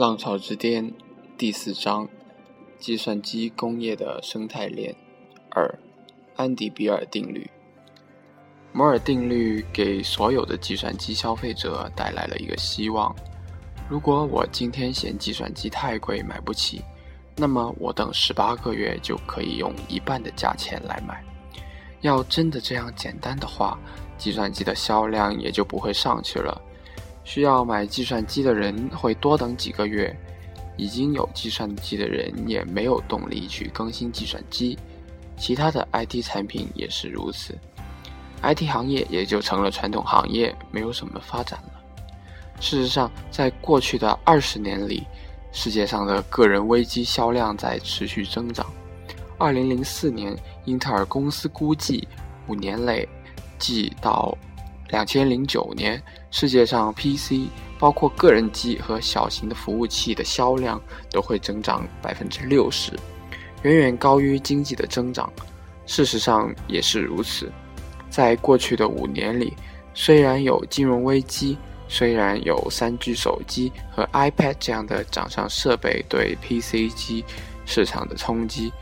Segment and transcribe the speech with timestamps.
[0.00, 0.90] 浪潮之巅
[1.36, 2.08] 第四章：
[2.78, 4.96] 计算机工业的生态链。
[5.50, 5.78] 二、
[6.36, 7.46] 安迪·比尔定律。
[8.72, 13.14] 摩尔定律给所有的计算机消费者带来了一个希望：
[13.90, 16.80] 如果我今天嫌计算机太贵买不起，
[17.36, 21.22] 那么我等十八个月就可以用一半的价钱来买。
[22.00, 23.78] 要真的这样简单的话，
[24.16, 26.58] 计算机的销量也就不会上去了。
[27.30, 30.12] 需要买计算机的人会多等几个月，
[30.76, 34.76] 已经有计算机的人也没有动力去更新计算机，
[35.38, 37.56] 其他的 IT 产品也是如此
[38.42, 41.80] ，IT 行业也就成了传统行业，没有什么发展了。
[42.58, 45.06] 事实上，在过去的二十年里，
[45.52, 48.66] 世界上的个人危机销量在持续增长。
[49.38, 52.08] 二零零四年，英特尔公司估计，
[52.48, 53.08] 五年内，
[53.56, 54.36] 即到。
[54.90, 62.92] 两千零九年，世界上 PC 包括个人机和小型的服务器的销量都会增长百分之六十，
[63.62, 65.32] 远远高于经济的增长。
[65.86, 67.50] 事实上也是如此。
[68.08, 69.56] 在过去的五年里，
[69.94, 71.56] 虽然有金融危机，
[71.88, 77.24] 虽然有三 G 手机和 iPad 这样的掌上设备对 PC 机
[77.64, 78.72] 市场的冲击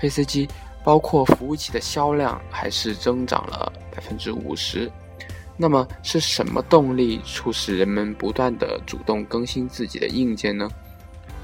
[0.00, 0.48] ，PC 机
[0.82, 4.90] 包括服务器的销量还是增长了百分之五十。
[5.62, 10.68] 那么是什么动力促使人们不断的主动更新自己的硬件呢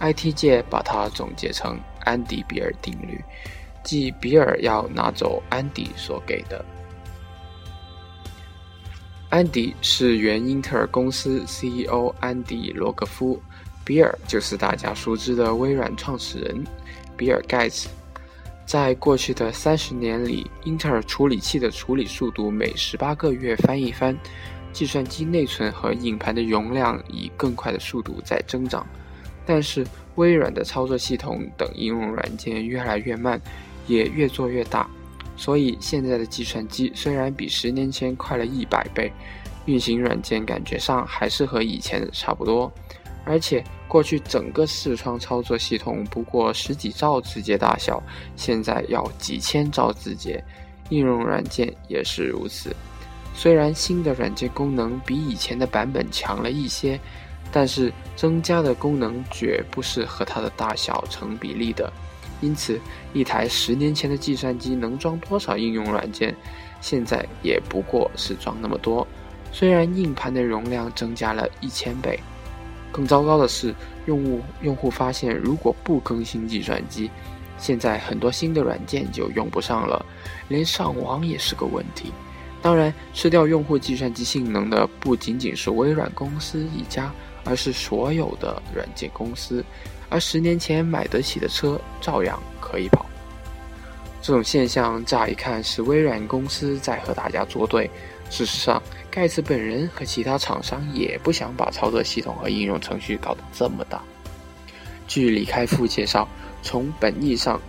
[0.00, 3.22] ？IT 界把它总结成安迪比尔定律，
[3.84, 6.64] 即比尔要拿走安迪所给的。
[9.28, 13.40] 安迪是原英特尔公司 CEO 安迪罗格夫，
[13.84, 16.64] 比尔就是大家熟知的微软创始人
[17.16, 17.88] 比尔盖茨。
[18.68, 24.14] 在过去的三十年里，英特尔处理器的处理速度每十八个月翻一番，
[24.74, 28.86] 计算机内存和硬盘的容量以更快的速度在增长。
[29.46, 29.86] 但是，
[30.16, 33.40] 微软的操作系统等应用软件越来越慢，
[33.86, 34.86] 也越做越大。
[35.34, 39.10] 所以，现在的计算机虽然比十年前快了一百倍，
[39.64, 42.70] 运行软件感觉上还是和以前的差不多。
[43.24, 48.00] 而且，过去整个视窗操作系统不过十几兆字节大小，
[48.36, 50.44] 现在要几千兆字节，
[50.90, 52.76] 应用软件也是如此。
[53.34, 57.00] 虽然新的软件功能比以前的版本强了一些，
[57.50, 61.90] 但是增加的功能绝不是和它的大小成比例的。
[62.40, 62.78] 因此，
[63.14, 66.34] 一台十年前的计算机能装多少应用软件，
[66.80, 69.06] 现在也不过是装那么多。
[69.50, 72.20] 虽然硬盘的容量增加了一千倍。
[72.90, 73.74] 更糟糕的是，
[74.06, 77.10] 用户用户发现，如果不更新计算机，
[77.58, 80.04] 现在很多新的软件就用不上了，
[80.48, 82.12] 连上网也是个问题。
[82.60, 87.12] 当然，吃掉用户计算机性能的不仅仅是微软公司一家，
[87.44, 89.64] 而是所有的软件公司。
[90.10, 93.04] 而十年前买得起的车照样可以跑。
[94.20, 97.88] 这种现象乍一看是微软公司在和大家作对。
[98.30, 104.02] 事实上，盖茨本人和其他厂商也不想把操作系统和应用程序搞得这么大。
[105.06, 106.28] 据李开复介绍，
[106.62, 107.60] 从本意上，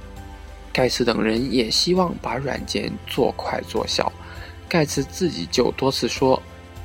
[0.74, 4.12] 盖茨等人也希望把软件做快做小。
[4.68, 6.42] 盖茨自己就多次说，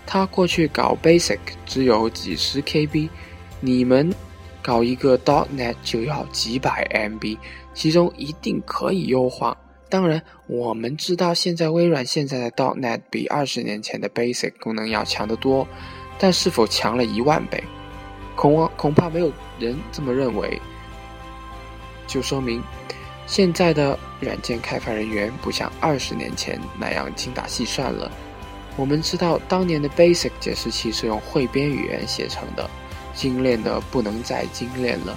[0.06, 3.08] 他过去搞 Basic 只有几十 KB，
[3.60, 4.14] 你们
[4.62, 7.36] 搞一个 .NET 就要几百 MB，
[7.74, 9.56] 其中一定可以优化。
[9.94, 15.64] 当然，我们知道现在微软现在的 .dotnet 比二十年前的 Basic 功能要强得多，
[16.18, 17.62] 但是否强了一万倍？
[18.34, 20.60] 恐恐怕没有人这么认为。
[22.08, 22.60] 就说明，
[23.28, 28.10] 现在的软件开发人员不像二十年前那样精打细算了。
[28.76, 32.68] 我们知道，当年的 Basic 解释器是用汇编语言写成的，
[33.14, 35.16] 精炼的不能再精炼了，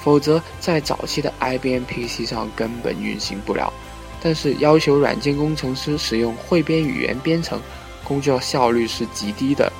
[0.00, 3.72] 否则在早期的 IBM PC 上根本运行不了。
[4.22, 7.60] 但是要求软件工程师使用汇编语言编程，
[8.02, 9.72] 工作效率是极低的，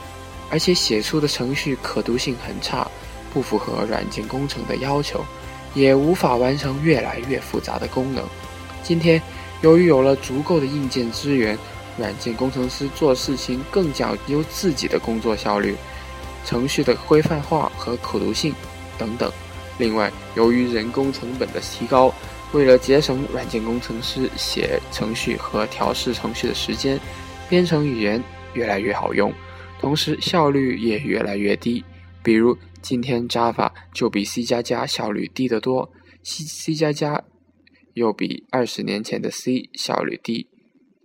[0.50, 2.86] 而且写出的程序可读性很差，
[3.32, 5.24] 不符合软件工程的要求，
[5.74, 8.24] 也无法完成越来越复杂的功能。
[8.84, 9.20] 今天，
[9.62, 11.58] 由于有了足够的硬件资源，
[11.96, 15.74] 软件工程师做事情更讲究自己的工作效率、
[16.44, 18.54] 程序的规范化和可读性
[18.98, 19.32] 等等。
[19.78, 22.14] 另外，由于人工成本的提高。
[22.52, 26.98] 为了节省软件工程师写程序和调试程序的时间，
[27.48, 28.22] 编程语言
[28.54, 29.32] 越来越好用，
[29.80, 31.84] 同时效率也越来越低。
[32.22, 37.24] 比如今天 Java 就比 C 加加效率低得多，C C 加加
[37.94, 40.48] 又比二十年前的 C 效率低。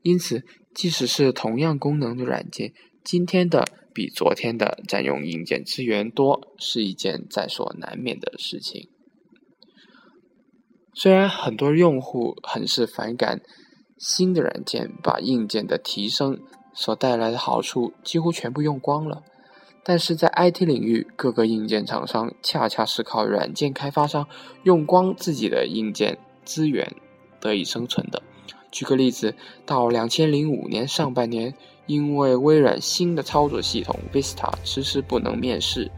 [0.03, 2.73] 因此，即使是同样功能的软件，
[3.03, 8.89] 今天的比昨天的占用硬件资源多是一件在所难免的事情。
[10.93, 13.41] 虽然很多用户很是反感
[13.97, 16.39] 新的软件把硬件的提升
[16.73, 19.23] 所带来的好处几乎全部用光了，
[19.83, 24.27] 但是在 IT 领域，各个硬件厂商恰恰是靠软件开发商
[24.63, 26.95] 用光自己的硬件资源
[27.39, 28.21] 得以生存的。
[28.71, 29.35] 举个例子，
[29.65, 31.53] 到两千零五年上半年，
[31.87, 35.91] 因为微软新的操作系统 Vista 迟迟不能面世，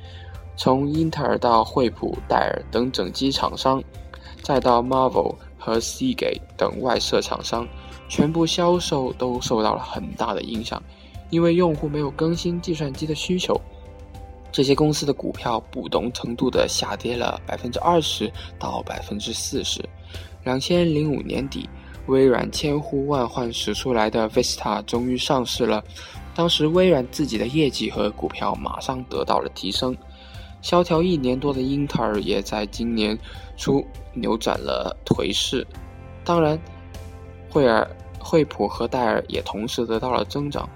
[0.57, 3.83] 从英特尔到惠普、戴尔等整机厂商，
[4.43, 7.67] 再到 Marvel 和 Sega 等外设厂商，
[8.07, 10.81] 全部销售都受到了很大的影响。
[11.31, 13.59] 因为用户没有更新计算机的需求，
[14.51, 19.83] 这些公司的股票不同程度的下跌了百分之二十到百分之四十。
[20.43, 21.67] 两千零五年底。
[22.07, 25.81] 微软千呼万唤始出来的 Vista 终于上市了，
[26.35, 29.95] 当时微软自己的业绩和股票马上得到了提升。
[30.63, 33.15] 萧条一年多的英特尔也在今年
[33.55, 35.65] 初扭转了颓势。
[36.25, 36.59] 当然，
[37.51, 37.87] 惠尔、
[38.17, 40.67] 惠普和戴尔也同时得到了增长。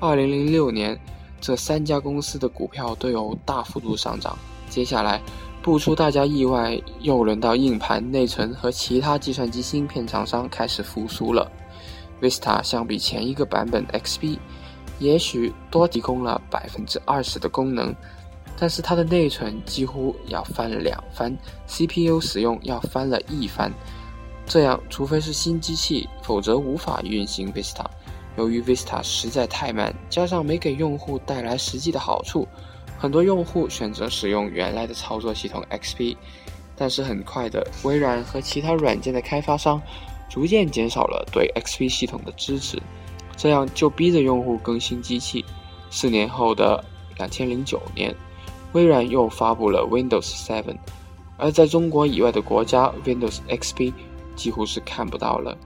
[0.00, 0.98] 二零零六年，
[1.40, 4.36] 这三家公司的股票都有大幅度上涨。
[4.68, 5.22] 接下来。
[5.62, 11.50] 不出大家意外，又轮到硬盘、内存和其他计算机芯片厂商开始复苏了。
[12.20, 14.38] Vista 相比前一个版本 XP，
[15.00, 17.92] 也许多提供了百分之二十的功能，
[18.56, 21.36] 但是它的内存几乎要翻了两番
[21.66, 23.72] ，CPU 使用要翻了一番。
[24.46, 27.84] 这样，除非是新机器，否则无法运行 Vista。
[28.36, 32.46] 由于 Vista 实在太慢，加上没给用户带来实际的好处。
[32.98, 36.16] 很多用户选择使用原来的操作系统 XP，
[36.76, 39.82] 但是很快的，微软和其他软件的开发商
[40.30, 42.80] 逐渐减少了对 XP 系统的支持，
[43.36, 45.44] 这样就逼着用户更新机器。
[45.90, 46.82] 四年后的
[47.18, 48.14] 两千零九年，
[48.76, 50.62] 微软又发布了 Windows 7，
[51.38, 53.94] 而在中国以外的国家，Windows XP
[54.34, 55.56] 几乎是看不到了。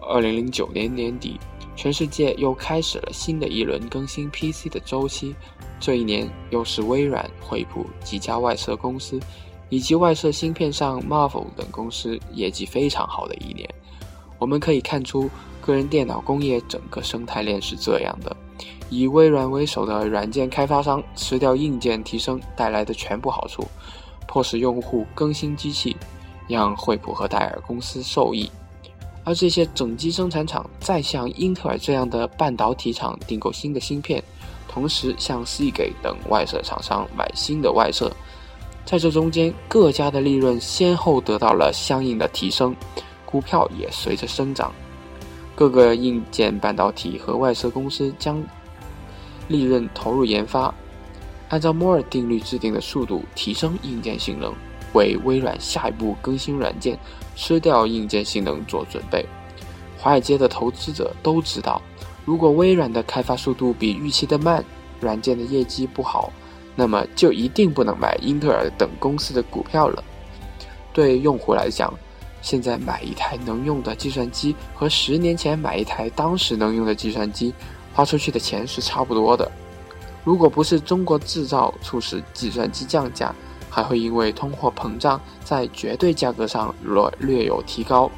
[0.00, 1.40] 二零零九年年底。
[1.76, 5.34] 全世界又开始了新的一轮更新 PC 的周期，
[5.78, 9.18] 这一年又是微软、惠普几家外设公司
[9.70, 13.66] 以及外设芯片上 Marvel 等公司业绩非常好的一年。
[14.38, 15.30] 我们可以看出，
[15.62, 18.36] 个人电脑工业整个生态链是这样的：
[18.88, 23.66] 以微软为首的软件开发商吃掉硬件提升带来的全部好处，
[24.26, 25.96] 迫使用户更新机器，
[26.48, 28.50] 让惠普和戴尔公司受益。
[29.22, 34.22] 而这些整机生产厂再向英特尔这样的半导体厂订购新的芯片，
[34.66, 38.10] 同时向希捷等外设厂商买新的外设，
[38.84, 42.74] 在这中间各家的利润先后得到了相应的提升，
[43.26, 44.72] 股票也随着生长。
[45.60, 48.42] 各个硬件半导体和外设公司将
[49.46, 50.74] 利润投入研发，
[51.50, 54.50] 按照摩尔定律制定的速度提升硬件性能。
[54.94, 56.98] 为微软下一步更新软件、
[57.36, 59.22] 吃掉硬件性能做准备。
[59.98, 61.82] 华尔街的投资者都知道，
[62.24, 64.64] 如果微软的开发速度比预期的慢，
[64.98, 66.32] 软件的业绩不好，
[66.74, 70.02] 那么就一定不能买英特尔等公司的股票了。
[70.94, 71.92] 对用户来讲，
[72.42, 77.52] 现在买一台能用的计算机和十年前买一台当时能用的计算机，
[77.92, 79.50] 花出去的钱是差不多的。
[80.24, 83.34] 如果不是中国制造促使计算机降价，
[83.68, 88.10] 还会因为通货膨胀在绝对价格上略略有提高。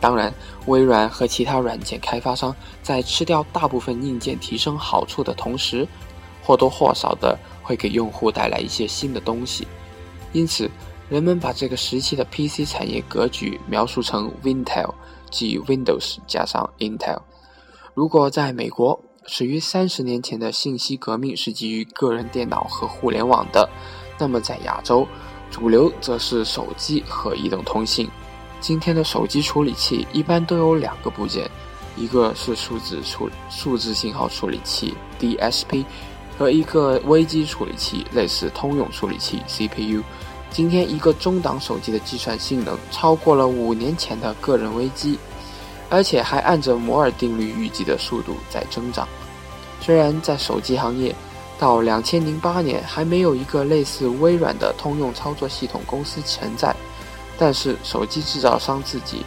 [0.00, 0.32] 当然，
[0.66, 5.86] 微软和其他软件开发商在吃掉大部分硬件提升好处的同时，
[6.42, 9.68] 或多或少的会给用户带来一些新的东西。
[10.32, 10.70] 因此，
[11.10, 14.94] 人们把这个时期的 PC 产业格局描述成 Wintel，
[15.28, 17.18] 即 Windows 加上 Intel。
[17.94, 23.68] 如果在美国，始于三十年前的信息革命是基于个人电脑和互联网的。
[24.20, 25.04] 那么在亚洲，
[25.50, 28.08] 主流则是手机和移动通信。
[28.60, 31.50] 今天的手机处理器一般都有两个部件，
[31.96, 35.84] 一个是数字处数字信号处理器 DSP，
[36.38, 40.04] 和一个微机处理器，类似通用处理器 CPU。
[40.50, 45.18] 今天一个中档手机的计算性能超过了五年前的个人微机，
[45.88, 49.06] 而且还按着摩尔定律预计的速度在增长。
[49.80, 51.14] 虽然在手机行业，
[51.58, 56.74] 到两千零八年还没有一个类似微软的通用操作系统公司存在，
[57.38, 59.24] 但是手机制造商自己、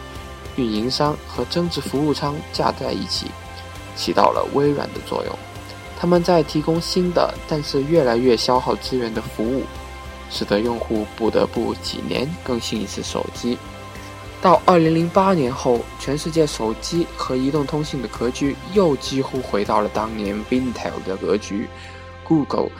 [0.56, 3.28] 运营商和增值服务商加在一起，
[3.96, 5.34] 起到了微软的作用。
[5.98, 9.62] 他们在提供新的，但是越来越消耗资源的服务，
[10.30, 13.56] 使得用户不得不几年更新一次手机。
[14.42, 21.66] 到二零零八年后，全世界手机和移动通信的格局又几乎回到了当年 v i n t e l 的格局。
[22.26, 22.70] Google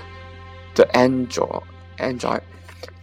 [0.74, 1.62] 的 Android
[1.98, 2.40] Android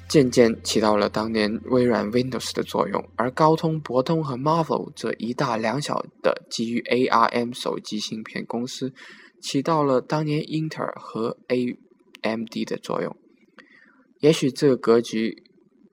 [0.07, 8.93] 渐渐起到了当年微软 Windows 的作用，而高通、博通和 Marvel 这一大两小的基于 ARM 手机芯片公司，
[9.41, 13.15] 起到了当年英特尔和 AMD 的作用。
[14.21, 15.43] 也许这个格局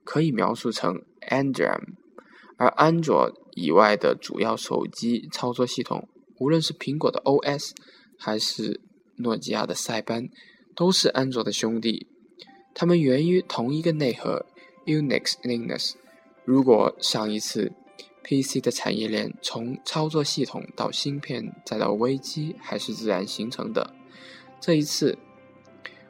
[0.03, 1.81] 可以描述成 Android，
[2.57, 6.07] 而安卓以外的主要手机操作系统，
[6.39, 7.71] 无论是苹果的 OS
[8.17, 8.79] 还是
[9.17, 10.29] 诺基亚的塞班，
[10.75, 12.07] 都是安卓的兄弟。
[12.73, 14.45] 它们源于同一个内核
[14.85, 15.93] ，Unix Linux。
[16.45, 17.71] 如果上一次
[18.23, 23.93] PC 的产业链从操作系统到芯片再到微机还是自然形成的，
[24.59, 25.17] 这一次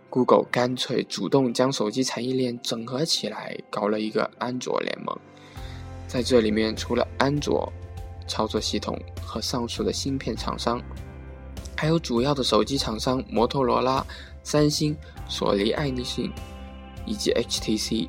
[0.09, 5.17] Google 干脆主动将手机产业链整合起来，搞了一个安卓联盟。
[6.07, 7.71] 在这里面，除了安卓
[8.27, 10.81] 操作系统和上述的芯片厂商，
[11.77, 14.05] 还有主要的手机厂商摩托罗拉、
[14.43, 14.95] 三星、
[15.27, 16.31] 索尼、爱立信。
[17.05, 18.07] 以及 HTC，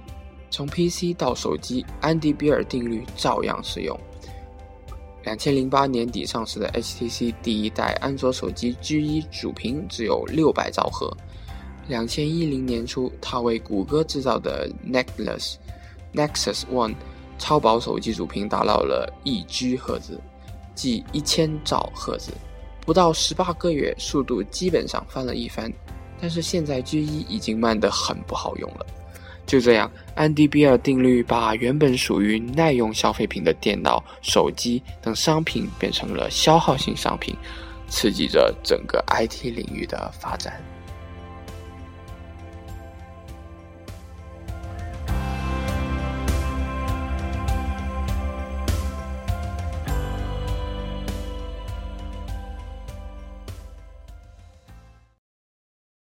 [0.50, 3.98] 从 PC 到手机，安迪比尔定律照样适用。
[5.24, 11.16] 两千零八年底上市的 HTC 第一代安卓手机 G1 主屏只有六百兆赫。
[11.90, 15.56] 两千一零年初，他为谷歌制造的 Nexus
[16.14, 16.94] Nexus One
[17.36, 20.18] 超薄手机主屏达到了一 G 赫兹，
[20.74, 22.32] 即一千兆赫兹。
[22.86, 25.70] 不到十八个月，速度基本上翻了一番。
[26.20, 28.86] 但是现在 G1 已经慢得很不好用了。
[29.46, 37.34] 就这样，安迪比尔定律把原本属于耐用消费品的电脑、手机等商品变成了消耗性商品，
[37.88, 40.62] 刺激着整个 IT 领域的发展。